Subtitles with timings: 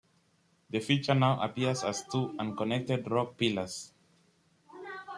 [0.71, 3.93] The feature now appears as two unconnected rock pillars.